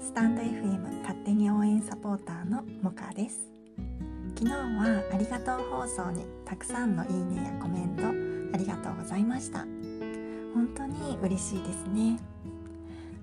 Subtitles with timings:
[0.00, 3.50] スタンド FM 勝手に応援サポーターのモカです。
[4.34, 8.06] 昨日はありがとう放送にたくさんのいいねやコメント
[8.54, 9.58] ありがとうございました。
[10.54, 12.18] 本当に嬉しいですね。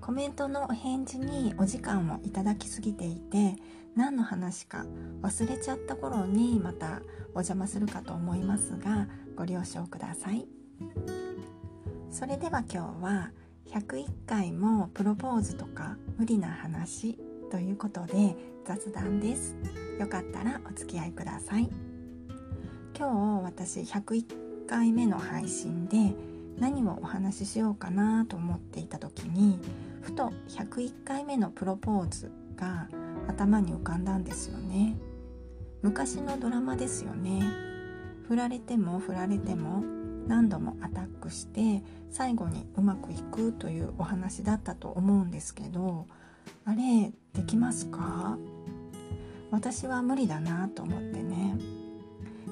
[0.00, 3.56] コメントのお返事にお時間をいただきすぎていて
[3.96, 4.86] 何の話か
[5.20, 7.02] 忘れちゃった頃にまた
[7.34, 10.46] お邪魔するかと思いますがご了承ください。
[12.12, 13.30] それでは今日は
[13.68, 17.18] 101回もプロポーズとか無理な話
[17.50, 19.56] ということで雑談です。
[19.98, 21.68] よかったらお付き合いください。
[22.96, 26.14] 今日私101回目の配信で
[26.58, 29.60] 何をお話ししようかなと思っていた時に
[30.00, 32.88] ふと101回目のプロポーズが
[33.28, 34.96] 頭に浮かんだんですよね。
[35.82, 37.42] 昔のドラマですよね。
[38.26, 39.97] 振られても振られても
[40.28, 46.06] 何度もアタックして最後にうまくいくというお話だったと思うんですけど
[46.64, 48.38] あれできますか？
[49.50, 51.56] 私は無理だなと思ってね。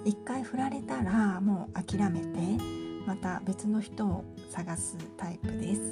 [0.04, 2.62] 一回振られたらもう諦めて
[3.06, 5.82] また別の人を探すタイプです。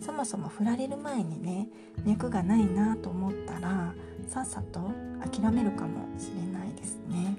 [0.00, 1.68] そもそも振られる前にね
[2.04, 3.94] 脈がないなと思ったら
[4.28, 4.90] さっさと
[5.20, 7.36] 諦めるかもしれないですね。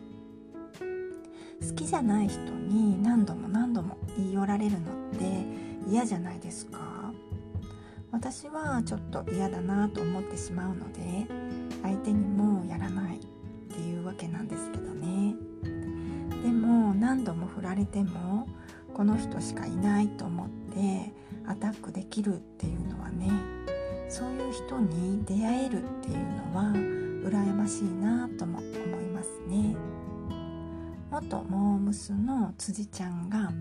[1.62, 5.46] 好きじゃない人に何度も何度も言い寄られるのって
[5.90, 7.14] 嫌じゃないですか？
[8.12, 11.28] 私はちょっと嫌だなと思ってしまうので
[11.84, 13.20] 相手にもやらないっ
[13.70, 15.36] ていうわけなんですけどね
[16.44, 18.48] でも何度も振られても
[18.94, 21.14] この人しかいないと思って
[21.46, 23.30] アタックできるっていうのはね
[24.10, 26.64] そういう人に出会えるっていうのは
[27.30, 29.76] 羨ましいなとも思いますね。
[31.10, 33.52] 元モームスの辻ちゃんが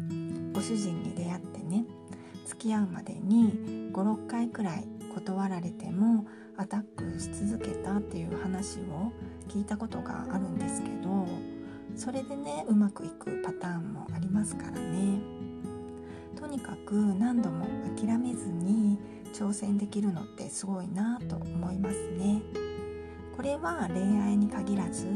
[0.52, 1.84] ご主人に出会ってね
[2.44, 6.26] 付き合うまでに56回くらい断られても
[6.56, 9.12] アタックし続けたっていう話を
[9.48, 11.26] 聞いたことがあるんですけど
[11.94, 15.18] それでねうまくいくパターンもありますからね。
[16.38, 18.98] とにかく何度も諦めずに
[19.32, 22.42] 挑戦できるのってすごいなと思いますね。
[23.34, 25.06] これは恋愛に限らず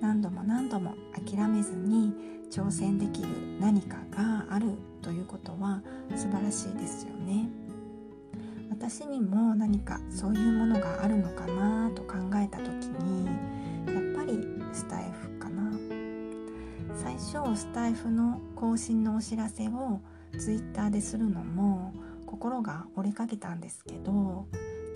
[0.00, 2.12] 何度も何度も諦めずに
[2.50, 3.28] 挑戦できる
[3.60, 4.72] 何かがある
[5.02, 5.82] ということは
[6.16, 7.48] 素晴らしいですよね。
[8.70, 14.38] 私にも何かそういうものがあるのかなと考えた時にやっぱり
[14.72, 15.70] スタイフかな。
[16.96, 20.00] 最初スタイフの更新のお知らせを
[20.38, 21.92] ツイッターでするのも
[22.26, 24.46] 心が折れかけたんですけど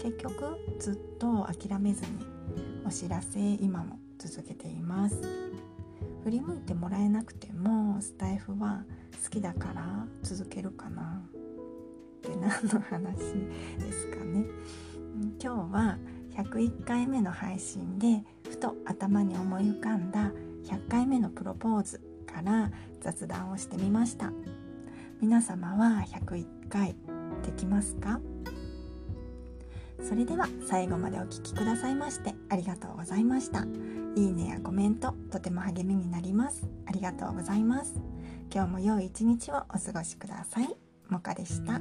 [0.03, 2.27] 結局ずっと諦めずに
[2.87, 5.21] お知らせ今も続けています。
[6.25, 8.85] 振り向いてもらえなくてもスタイフは
[9.23, 11.23] 好きだから続けるかな。
[12.19, 13.17] って何の話
[13.79, 14.47] ですかね。
[15.43, 15.99] 今日は
[16.33, 20.33] 101回目の配信でふと頭に思い浮かんだ
[20.65, 22.71] 100回目のプロポーズから
[23.01, 24.33] 雑談をしてみました。
[25.21, 26.97] 皆様は101回
[27.43, 28.21] できますか？
[30.03, 33.65] それでは最後までお聴きくださいましてありがとうございました。
[34.17, 36.67] いいねやコメントとても励みになります。
[36.87, 37.95] ありがとうございます。
[38.53, 40.77] 今日も良い一日をお過ごしください。
[41.09, 41.81] もかでした。